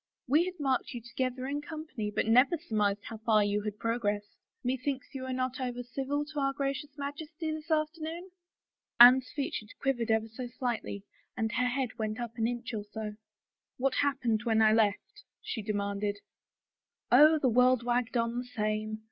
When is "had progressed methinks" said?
3.61-5.13